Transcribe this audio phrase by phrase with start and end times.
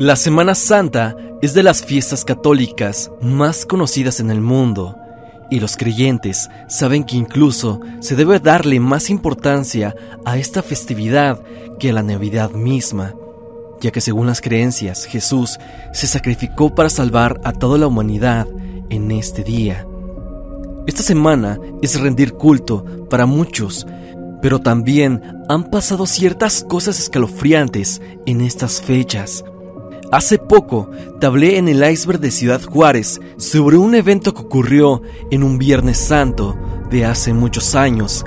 [0.00, 4.94] La Semana Santa es de las fiestas católicas más conocidas en el mundo
[5.50, 11.42] y los creyentes saben que incluso se debe darle más importancia a esta festividad
[11.80, 13.16] que a la Navidad misma,
[13.80, 15.58] ya que según las creencias Jesús
[15.92, 18.46] se sacrificó para salvar a toda la humanidad
[18.90, 19.84] en este día.
[20.86, 23.84] Esta semana es rendir culto para muchos,
[24.42, 29.42] pero también han pasado ciertas cosas escalofriantes en estas fechas.
[30.10, 30.88] Hace poco
[31.20, 35.58] te hablé en el iceberg de Ciudad Juárez sobre un evento que ocurrió en un
[35.58, 36.56] Viernes Santo
[36.88, 38.24] de hace muchos años,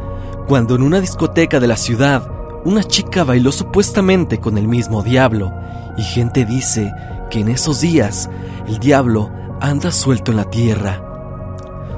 [0.47, 2.29] cuando en una discoteca de la ciudad
[2.65, 5.51] una chica bailó supuestamente con el mismo diablo,
[5.97, 6.93] y gente dice
[7.31, 8.29] que en esos días
[8.67, 11.03] el diablo anda suelto en la tierra.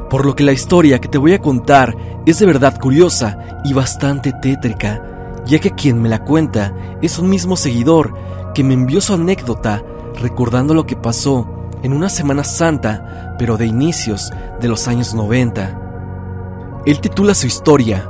[0.10, 1.94] Por lo que la historia que te voy a contar
[2.26, 7.30] es de verdad curiosa y bastante tétrica, ya que quien me la cuenta es un
[7.30, 8.14] mismo seguidor
[8.54, 9.84] que me envió su anécdota
[10.22, 11.48] recordando lo que pasó
[11.82, 16.82] en una Semana Santa, pero de inicios de los años 90.
[16.86, 18.10] Él titula su historia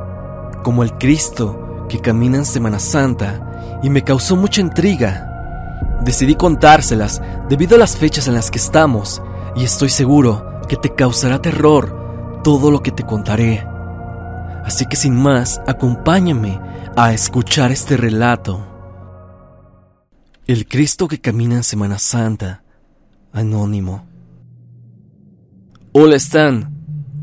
[0.63, 5.29] como el Cristo que camina en Semana Santa y me causó mucha intriga.
[6.01, 9.21] Decidí contárselas debido a las fechas en las que estamos
[9.55, 13.67] y estoy seguro que te causará terror todo lo que te contaré.
[14.65, 16.59] Así que sin más, acompáñame
[16.95, 18.72] a escuchar este relato.
[20.45, 22.63] El Cristo que camina en Semana Santa.
[23.31, 24.05] Anónimo.
[25.93, 26.69] Hola Stan.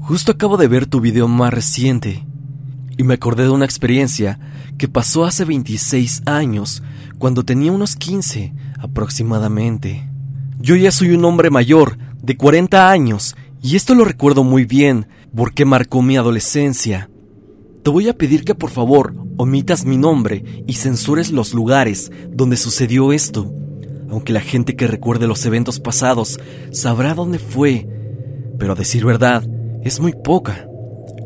[0.00, 2.26] Justo acabo de ver tu video más reciente
[2.96, 4.40] y me acordé de una experiencia
[4.78, 6.82] que pasó hace 26 años,
[7.18, 10.08] cuando tenía unos 15 aproximadamente.
[10.58, 15.08] Yo ya soy un hombre mayor, de 40 años, y esto lo recuerdo muy bien
[15.36, 17.10] porque marcó mi adolescencia.
[17.82, 22.58] Te voy a pedir que por favor omitas mi nombre y censures los lugares donde
[22.58, 23.54] sucedió esto,
[24.10, 26.38] aunque la gente que recuerde los eventos pasados
[26.72, 27.88] sabrá dónde fue,
[28.58, 29.48] pero a decir verdad,
[29.82, 30.68] es muy poca.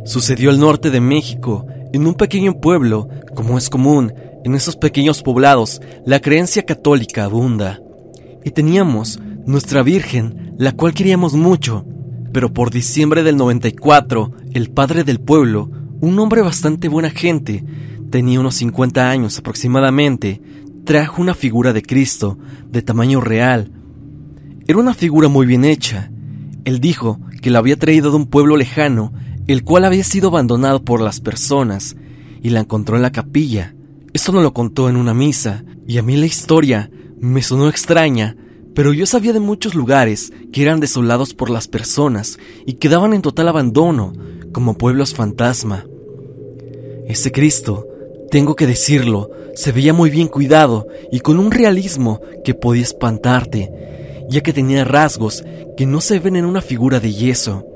[0.05, 5.23] Sucedió al norte de México, en un pequeño pueblo, como es común, en esos pequeños
[5.23, 7.81] poblados la creencia católica abunda.
[8.45, 11.85] Y teníamos nuestra Virgen, la cual queríamos mucho,
[12.33, 17.65] pero por diciembre del 94, el padre del pueblo un hombre bastante buena gente,
[18.11, 20.41] tenía unos 50 años aproximadamente,
[20.85, 22.39] trajo una figura de Cristo
[22.69, 23.73] de tamaño real.
[24.67, 26.11] Era una figura muy bien hecha.
[26.65, 29.13] Él dijo que la había traído de un pueblo lejano,
[29.47, 31.97] el cual había sido abandonado por las personas,
[32.43, 33.75] y la encontró en la capilla.
[34.13, 36.91] Esto no lo contó en una misa, y a mí la historia
[37.21, 38.37] me sonó extraña,
[38.75, 43.23] pero yo sabía de muchos lugares que eran desolados por las personas y quedaban en
[43.23, 44.13] total abandono,
[44.55, 45.85] como pueblos fantasma.
[47.07, 47.87] Ese Cristo,
[48.31, 53.71] tengo que decirlo, se veía muy bien cuidado y con un realismo que podía espantarte,
[54.31, 55.45] ya que tenía rasgos
[55.77, 57.67] que no se ven en una figura de yeso,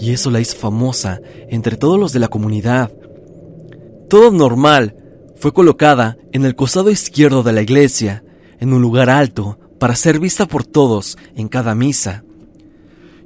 [0.00, 2.90] y eso la hizo famosa entre todos los de la comunidad.
[4.08, 4.96] Todo normal,
[5.36, 8.24] fue colocada en el costado izquierdo de la iglesia,
[8.58, 12.24] en un lugar alto, para ser vista por todos en cada misa.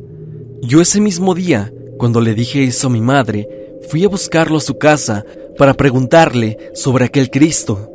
[0.62, 3.48] Yo ese mismo día, cuando le dije eso a mi madre,
[3.90, 5.26] fui a buscarlo a su casa
[5.58, 7.90] para preguntarle sobre aquel Cristo.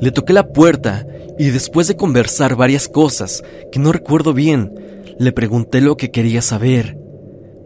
[0.00, 1.06] Le toqué la puerta
[1.38, 4.72] y después de conversar varias cosas que no recuerdo bien,
[5.18, 6.96] le pregunté lo que quería saber.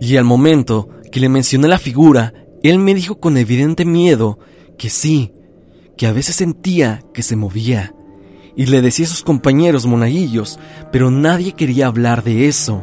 [0.01, 2.35] Y al momento que le mencioné la figura,
[2.65, 4.41] él me dijo con evidente miedo
[4.77, 5.33] que sí,
[5.97, 7.95] que a veces sentía que se movía.
[8.56, 10.59] Y le decía a sus compañeros monaguillos,
[10.91, 12.83] pero nadie quería hablar de eso.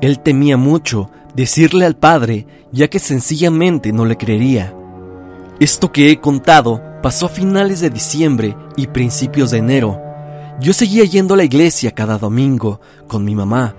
[0.00, 4.74] Él temía mucho decirle al padre, ya que sencillamente no le creería.
[5.60, 10.00] Esto que he contado pasó a finales de diciembre y principios de enero.
[10.60, 13.74] Yo seguía yendo a la iglesia cada domingo con mi mamá.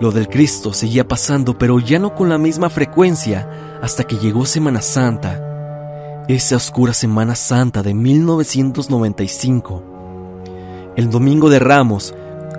[0.00, 4.46] Lo del Cristo seguía pasando, pero ya no con la misma frecuencia hasta que llegó
[4.46, 6.24] Semana Santa.
[6.28, 10.92] Esa oscura Semana Santa de 1995.
[10.96, 12.14] El domingo de Ramos,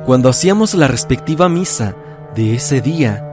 [0.05, 1.95] cuando hacíamos la respectiva misa
[2.35, 3.28] de ese día,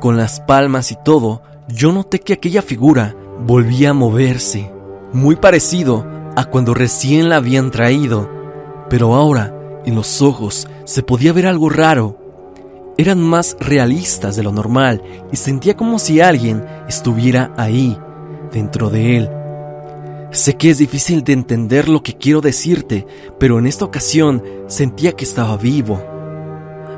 [0.00, 3.14] con las palmas y todo, yo noté que aquella figura
[3.46, 4.70] volvía a moverse,
[5.12, 6.06] muy parecido
[6.36, 8.30] a cuando recién la habían traído,
[8.88, 9.54] pero ahora
[9.84, 12.18] en los ojos se podía ver algo raro.
[12.96, 15.02] Eran más realistas de lo normal
[15.32, 17.98] y sentía como si alguien estuviera ahí,
[18.52, 19.30] dentro de él.
[20.30, 23.06] Sé que es difícil de entender lo que quiero decirte,
[23.38, 26.02] pero en esta ocasión sentía que estaba vivo.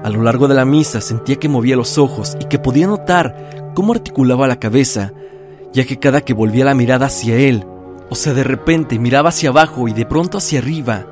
[0.06, 3.72] A lo largo de la misa sentía que movía los ojos y que podía notar
[3.74, 5.12] cómo articulaba la cabeza,
[5.72, 7.66] ya que cada que volvía la mirada hacia él,
[8.08, 11.08] o sea, de repente miraba hacia abajo y de pronto hacia arriba,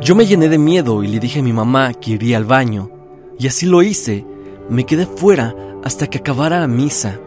[0.00, 2.88] yo me llené de miedo y le dije a mi mamá que iría al baño,
[3.36, 4.24] y así lo hice.
[4.70, 5.52] Me quedé fuera
[5.82, 7.18] hasta que acabara la misa.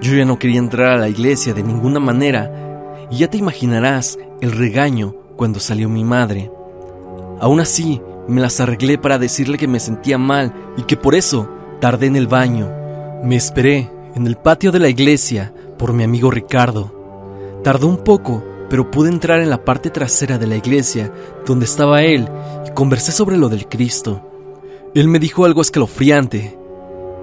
[0.00, 4.16] Yo ya no quería entrar a la iglesia de ninguna manera, y ya te imaginarás
[4.40, 6.52] el regaño cuando salió mi madre.
[7.40, 11.48] Aún así, me las arreglé para decirle que me sentía mal y que por eso
[11.80, 12.70] tardé en el baño.
[13.24, 17.60] Me esperé en el patio de la iglesia por mi amigo Ricardo.
[17.64, 21.12] Tardó un poco, pero pude entrar en la parte trasera de la iglesia
[21.46, 22.28] donde estaba él
[22.66, 24.22] y conversé sobre lo del Cristo.
[24.94, 26.58] Él me dijo algo escalofriante,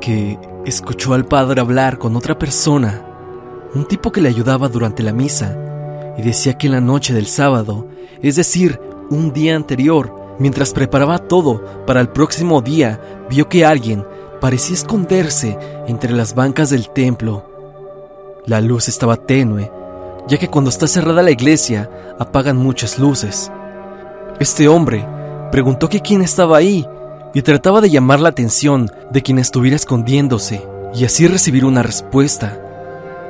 [0.01, 3.05] que escuchó al padre hablar con otra persona,
[3.73, 5.57] un tipo que le ayudaba durante la misa,
[6.17, 7.87] y decía que en la noche del sábado,
[8.21, 8.79] es decir,
[9.09, 12.99] un día anterior, Mientras preparaba todo para el próximo día,
[13.29, 14.05] vio que alguien
[14.41, 17.45] parecía esconderse entre las bancas del templo.
[18.45, 19.71] La luz estaba tenue,
[20.27, 21.89] ya que cuando está cerrada la iglesia
[22.19, 23.51] apagan muchas luces.
[24.39, 25.07] Este hombre
[25.51, 26.85] preguntó que quién estaba ahí
[27.33, 32.59] y trataba de llamar la atención de quien estuviera escondiéndose y así recibir una respuesta,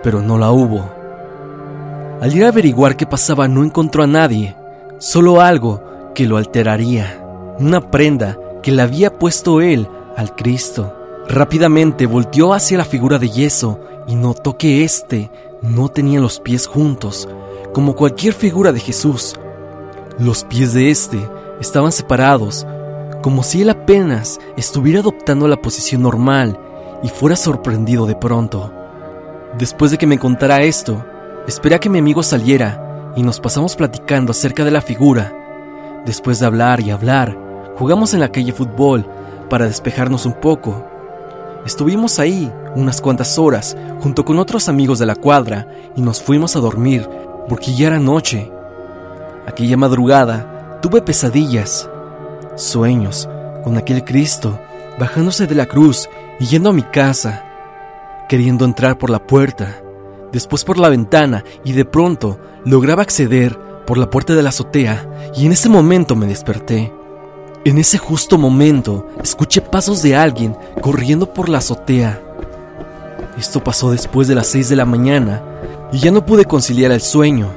[0.03, 0.89] pero no la hubo.
[2.21, 4.55] Al ir a averiguar qué pasaba no encontró a nadie,
[4.99, 5.83] solo algo
[6.15, 7.23] que lo alteraría,
[7.59, 10.95] una prenda que le había puesto él al Cristo.
[11.27, 15.29] Rápidamente volteó hacia la figura de yeso y notó que éste
[15.61, 17.29] no tenía los pies juntos,
[17.73, 19.35] como cualquier figura de Jesús.
[20.17, 21.19] Los pies de éste
[21.59, 22.65] estaban separados,
[23.21, 26.59] como si él apenas estuviera adoptando la posición normal
[27.03, 28.71] y fuera sorprendido de pronto.
[29.57, 31.03] Después de que me contara esto,
[31.47, 35.44] esperé a que mi amigo saliera y nos pasamos platicando acerca de la figura
[36.05, 37.37] Después de hablar y hablar,
[37.77, 39.05] jugamos en la calle fútbol
[39.49, 40.85] para despejarnos un poco.
[41.65, 46.55] Estuvimos ahí unas cuantas horas junto con otros amigos de la cuadra y nos fuimos
[46.55, 47.09] a dormir
[47.49, 48.51] porque ya era noche.
[49.47, 51.89] Aquella madrugada tuve pesadillas,
[52.55, 53.27] sueños
[53.63, 54.59] con aquel Cristo
[54.99, 56.07] bajándose de la cruz
[56.39, 57.43] y yendo a mi casa,
[58.29, 59.81] queriendo entrar por la puerta,
[60.31, 65.07] después por la ventana y de pronto lograba acceder por la puerta de la azotea
[65.35, 66.91] y en ese momento me desperté.
[67.63, 72.21] En ese justo momento escuché pasos de alguien corriendo por la azotea.
[73.37, 75.43] Esto pasó después de las 6 de la mañana
[75.91, 77.49] y ya no pude conciliar el sueño.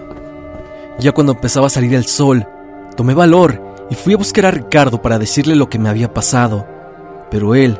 [0.98, 2.46] Ya cuando empezaba a salir el sol,
[2.96, 6.66] tomé valor y fui a buscar a Ricardo para decirle lo que me había pasado.
[7.30, 7.78] Pero él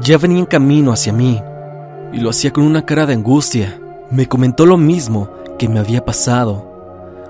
[0.00, 1.40] ya venía en camino hacia mí
[2.12, 3.80] y lo hacía con una cara de angustia.
[4.10, 6.67] Me comentó lo mismo que me había pasado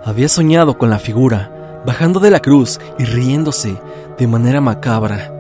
[0.09, 3.79] había soñado con la figura, bajando de la cruz y riéndose
[4.17, 5.31] de manera macabra.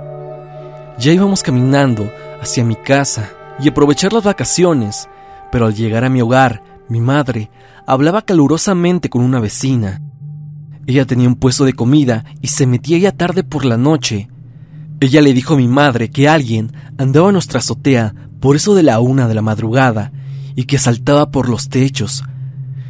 [0.98, 2.10] Ya íbamos caminando
[2.42, 5.08] hacia mi casa y aprovechar las vacaciones,
[5.50, 7.50] pero al llegar a mi hogar, mi madre
[7.86, 10.02] hablaba calurosamente con una vecina.
[10.86, 14.28] Ella tenía un puesto de comida y se metía ya tarde por la noche.
[15.00, 18.82] Ella le dijo a mi madre que alguien andaba en nuestra azotea por eso de
[18.82, 20.12] la una de la madrugada
[20.54, 22.22] y que saltaba por los techos.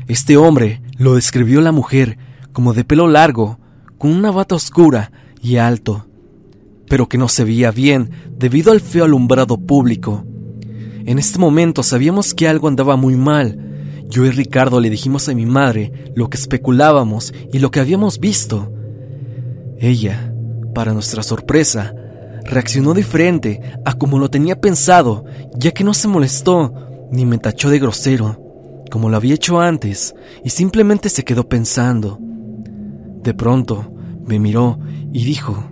[0.08, 2.18] Este hombre lo describió la mujer
[2.52, 3.58] como de pelo largo,
[3.98, 6.06] con una bata oscura y alto,
[6.88, 10.24] pero que no se veía bien debido al feo alumbrado público.
[11.06, 13.64] En este momento sabíamos que algo andaba muy mal.
[14.08, 18.18] Yo y Ricardo le dijimos a mi madre lo que especulábamos y lo que habíamos
[18.18, 18.72] visto.
[19.78, 20.32] Ella,
[20.74, 21.94] para nuestra sorpresa,
[22.44, 25.24] reaccionó diferente a como lo tenía pensado,
[25.54, 26.74] ya que no se molestó
[27.12, 28.47] ni me tachó de grosero,
[28.88, 30.14] como lo había hecho antes,
[30.44, 32.18] y simplemente se quedó pensando.
[33.22, 33.92] De pronto,
[34.26, 34.78] me miró
[35.12, 35.70] y dijo,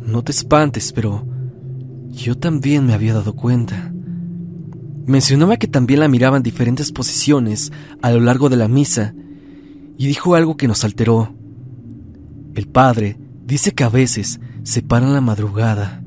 [0.00, 1.26] No te espantes, pero
[2.08, 3.92] yo también me había dado cuenta.
[5.06, 7.72] Mencionaba que también la miraba en diferentes posiciones
[8.02, 9.14] a lo largo de la misa,
[9.98, 11.34] y dijo algo que nos alteró.
[12.54, 16.01] El padre dice que a veces se para en la madrugada.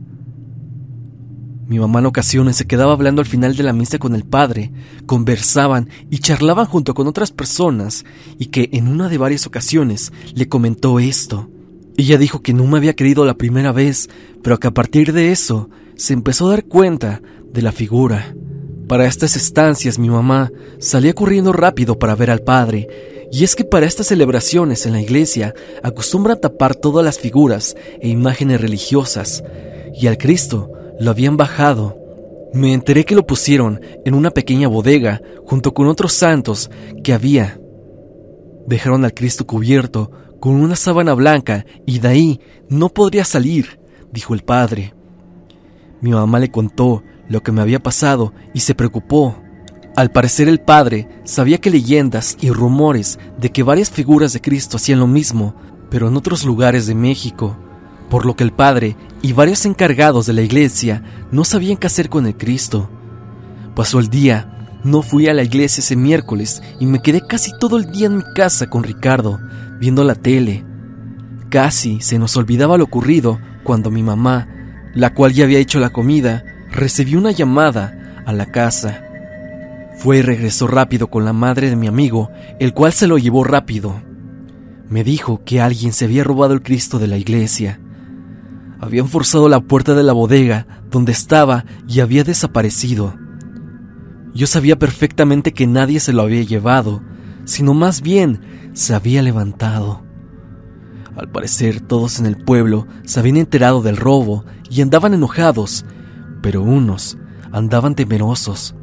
[1.68, 4.72] Mi mamá en ocasiones se quedaba hablando al final de la misa con el padre,
[5.08, 8.06] conversaban y charlaban junto con otras personas,
[8.38, 11.50] y que en una de varias ocasiones le comentó esto.
[11.98, 14.10] Ella dijo que no me había creído la primera vez,
[14.44, 18.36] pero que a partir de eso se empezó a dar cuenta de la figura.
[18.88, 22.88] Para estas estancias mi mamá salía corriendo rápido para ver al padre,
[23.32, 28.08] y es que para estas celebraciones en la iglesia acostumbran tapar todas las figuras e
[28.08, 29.44] imágenes religiosas,
[30.00, 30.70] y al Cristo
[31.00, 31.98] lo habían bajado.
[32.54, 36.70] Me enteré que lo pusieron en una pequeña bodega junto con otros santos
[37.04, 37.60] que había.
[38.68, 43.80] Dejaron al Cristo cubierto con una sábana blanca y de ahí no podría salir,
[44.12, 44.94] dijo el padre.
[46.02, 49.36] Mi mamá le contó lo que me había pasado y se preocupó.
[49.96, 54.78] Al parecer el padre sabía que leyendas y rumores de que varias figuras de Cristo
[54.78, 55.56] hacían lo mismo,
[55.90, 57.58] pero en otros lugares de México,
[58.10, 62.10] por lo que el padre y varios encargados de la iglesia no sabían qué hacer
[62.10, 62.90] con el Cristo.
[63.76, 67.78] Pasó el día, no fui a la iglesia ese miércoles y me quedé casi todo
[67.78, 69.40] el día en mi casa con Ricardo,
[69.80, 70.64] viendo la tele.
[71.50, 74.48] Casi se nos olvidaba lo ocurrido cuando mi mamá,
[74.94, 79.02] la cual ya había hecho la comida, recibió una llamada a la casa.
[79.98, 83.44] Fue y regresó rápido con la madre de mi amigo, el cual se lo llevó
[83.44, 84.02] rápido.
[84.90, 87.80] Me dijo que alguien se había robado el Cristo de la iglesia.
[88.80, 93.16] Habían forzado la puerta de la bodega donde estaba y había desaparecido.
[94.34, 97.02] Yo sabía perfectamente que nadie se lo había llevado,
[97.46, 98.42] sino más bien
[98.74, 100.04] se había levantado.
[101.16, 105.86] Al parecer todos en el pueblo se habían enterado del robo y andaban enojados,
[106.42, 107.18] pero unos
[107.52, 108.76] andaban temerosos.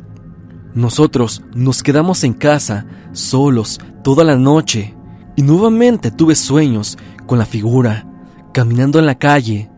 [0.74, 4.94] Nosotros nos quedamos en casa, solos, toda la noche,
[5.36, 6.96] y nuevamente tuve sueños
[7.26, 8.06] con la figura,
[8.54, 9.70] caminando en la calle,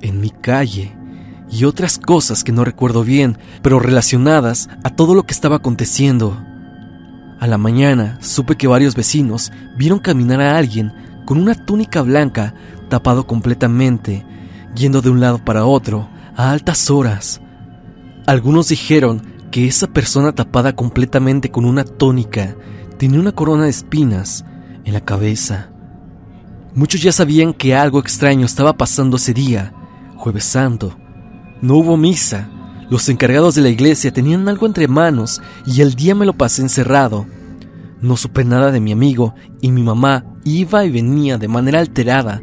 [0.00, 0.96] en mi calle,
[1.50, 6.40] y otras cosas que no recuerdo bien, pero relacionadas a todo lo que estaba aconteciendo.
[7.40, 10.92] A la mañana supe que varios vecinos vieron caminar a alguien
[11.24, 12.54] con una túnica blanca
[12.88, 14.24] tapado completamente,
[14.74, 17.40] yendo de un lado para otro, a altas horas.
[18.26, 22.54] Algunos dijeron que esa persona tapada completamente con una tónica
[22.98, 24.44] tenía una corona de espinas
[24.84, 25.70] en la cabeza.
[26.74, 29.72] Muchos ya sabían que algo extraño estaba pasando ese día,
[30.20, 30.94] jueves santo.
[31.62, 32.48] No hubo misa.
[32.90, 36.62] Los encargados de la iglesia tenían algo entre manos y el día me lo pasé
[36.62, 37.26] encerrado.
[38.00, 42.42] No supe nada de mi amigo y mi mamá iba y venía de manera alterada.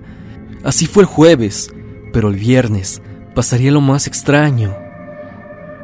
[0.63, 1.72] Así fue el jueves,
[2.13, 3.01] pero el viernes
[3.36, 4.75] pasaría lo más extraño.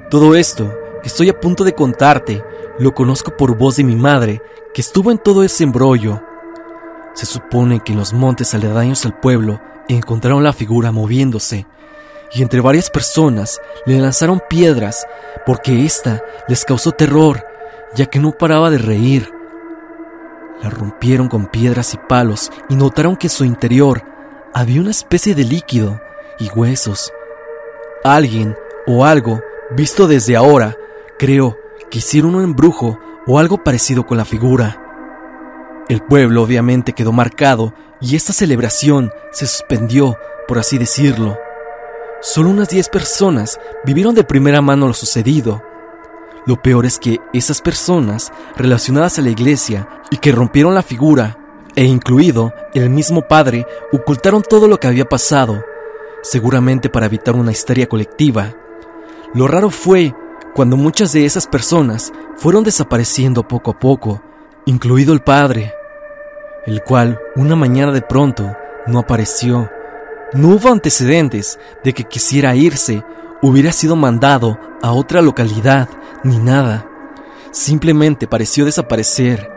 [0.10, 2.44] Todo esto que estoy a punto de contarte
[2.80, 4.42] lo conozco por voz de mi madre,
[4.74, 6.22] que estuvo en todo ese embrollo.
[7.14, 11.68] Se supone que en los montes aledaños al pueblo encontraron la figura moviéndose,
[12.34, 15.06] y entre varias personas le lanzaron piedras
[15.46, 17.46] porque ésta les causó terror,
[17.96, 19.32] ya que no paraba de reír.
[20.62, 24.04] La rompieron con piedras y palos y notaron que en su interior
[24.54, 26.02] había una especie de líquido
[26.40, 27.12] y huesos.
[28.04, 28.56] Alguien
[28.88, 30.76] o algo, visto desde ahora,
[31.20, 31.58] creo
[31.90, 34.80] que hicieron un embrujo o algo parecido con la figura.
[35.90, 41.38] El pueblo obviamente quedó marcado y esta celebración se suspendió, por así decirlo.
[42.26, 45.62] Solo unas 10 personas vivieron de primera mano lo sucedido.
[46.46, 51.38] Lo peor es que esas personas relacionadas a la iglesia y que rompieron la figura,
[51.76, 55.66] e incluido el mismo padre, ocultaron todo lo que había pasado
[56.22, 58.54] seguramente para evitar una histeria colectiva.
[59.34, 60.16] Lo raro fue
[60.56, 64.22] cuando muchas de esas personas fueron desapareciendo poco a poco,
[64.66, 65.74] incluido el padre,
[66.66, 68.56] el cual una mañana de pronto
[68.88, 69.70] no apareció.
[70.34, 73.04] No hubo antecedentes de que quisiera irse,
[73.42, 75.90] hubiera sido mandado a otra localidad,
[76.24, 76.88] ni nada.
[77.52, 79.50] Simplemente pareció desaparecer.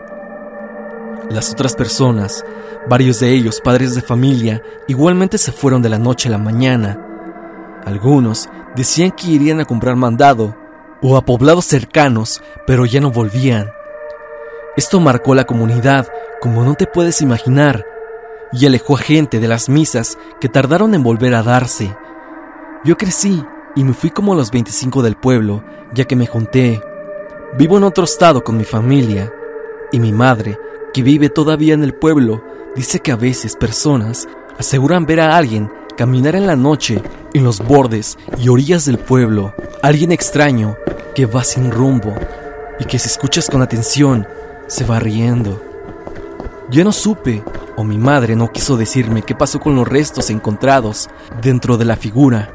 [1.31, 2.45] Las otras personas
[2.89, 6.97] Varios de ellos, padres de familia, igualmente se fueron de la noche a la mañana.
[7.85, 10.57] Algunos decían que irían a comprar mandado
[11.03, 13.73] o a poblados cercanos, pero ya no volvían.
[14.77, 16.07] Esto marcó la comunidad
[16.41, 17.85] como no te puedes imaginar
[18.53, 21.97] y alejó a gente de las misas que tardaron en volver a darse.
[22.85, 26.81] Yo crecí y me fui como a los 25 del pueblo, ya que me junté.
[27.59, 29.33] Vivo en otro estado con mi familia
[29.93, 30.59] y mi madre,
[30.93, 32.43] que vive todavía en el pueblo,
[32.75, 37.03] dice que a veces personas aseguran ver a alguien caminar en la noche
[37.35, 40.77] en los bordes y orillas del pueblo, alguien extraño
[41.15, 42.15] que va sin rumbo
[42.79, 44.27] y que si escuchas con atención
[44.67, 45.63] se va riendo.
[46.71, 47.43] Yo no supe,
[47.77, 51.09] o mi madre no quiso decirme qué pasó con los restos encontrados
[51.43, 52.53] dentro de la figura,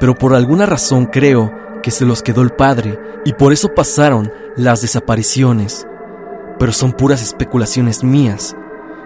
[0.00, 1.52] pero por alguna razón creo
[1.82, 5.86] que se los quedó el padre y por eso pasaron las desapariciones.
[6.58, 8.56] Pero son puras especulaciones mías.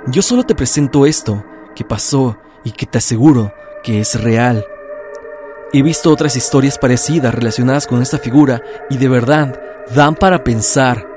[0.06, 4.64] Yo solo te presento esto que pasó y que te aseguro que es real.
[5.72, 9.60] He visto otras historias parecidas relacionadas con esta figura y de verdad
[9.94, 11.08] dan para pensar.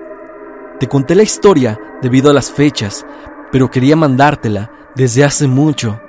[0.79, 3.05] Te conté la historia debido a las fechas,
[3.51, 5.99] pero quería mandártela desde hace mucho.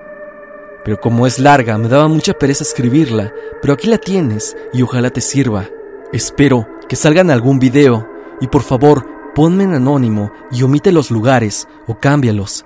[0.84, 5.10] Pero como es larga, me daba mucha pereza escribirla, pero aquí la tienes y ojalá
[5.10, 5.66] te sirva.
[6.12, 8.08] Espero que salga en algún video
[8.40, 12.64] y por favor ponme en anónimo y omite los lugares o cámbialos.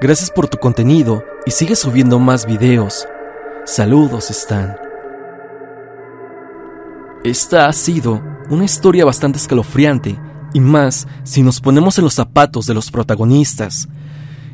[0.00, 3.06] Gracias por tu contenido y sigue subiendo más videos.
[3.64, 4.76] Saludos, Stan.
[7.22, 8.20] Esta ha sido
[8.50, 10.20] una historia bastante escalofriante,
[10.54, 13.88] y más si nos ponemos en los zapatos de los protagonistas.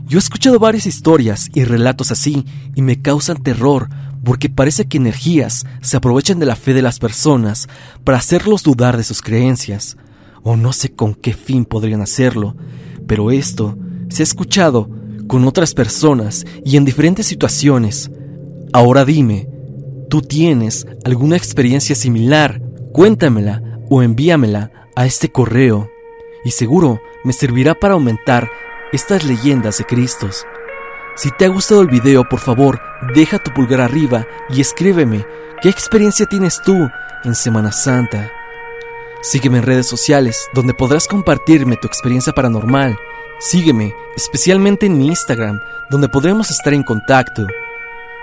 [0.07, 3.89] Yo he escuchado varias historias y relatos así y me causan terror
[4.25, 7.69] porque parece que energías se aprovechan de la fe de las personas
[8.03, 9.97] para hacerlos dudar de sus creencias,
[10.43, 12.57] o no sé con qué fin podrían hacerlo,
[13.07, 13.79] pero esto
[14.09, 14.91] se ha escuchado
[15.27, 18.11] con otras personas y en diferentes situaciones.
[18.73, 19.49] Ahora dime,
[20.09, 22.61] ¿tú tienes alguna experiencia similar?
[22.93, 25.91] Cuéntamela o envíamela a este correo
[26.45, 28.51] y seguro me servirá para aumentar
[28.93, 30.45] estas leyendas de Cristos.
[31.17, 32.81] Si te ha gustado el video, por favor,
[33.15, 35.27] deja tu pulgar arriba y escríbeme
[35.63, 36.89] qué experiencia tienes tú
[37.25, 38.31] en Semana Santa.
[39.23, 42.97] Sígueme en redes sociales donde podrás compartirme tu experiencia paranormal
[43.41, 47.47] Sígueme, especialmente en mi Instagram, donde podremos estar en contacto.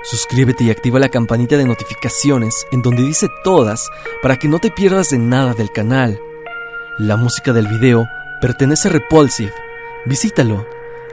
[0.04, 3.90] Suscríbete y activa la campanita de notificaciones en donde dice todas
[4.22, 6.20] para que no te pierdas de nada del canal.
[7.00, 8.10] La música del video
[8.42, 9.54] pertenece a Repulsive.
[10.06, 10.68] Visítalo.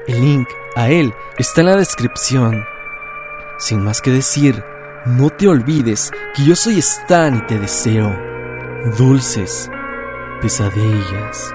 [0.07, 2.65] El link a él está en la descripción.
[3.59, 4.65] Sin más que decir,
[5.05, 8.19] no te olvides que yo soy Stan y te deseo
[8.97, 9.71] dulces
[10.41, 11.55] pesadillas.